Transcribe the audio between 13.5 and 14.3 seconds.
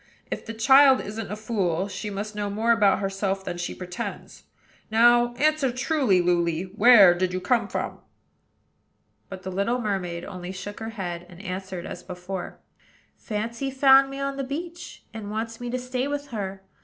found me